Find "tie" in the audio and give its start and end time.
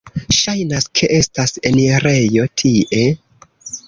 2.63-3.03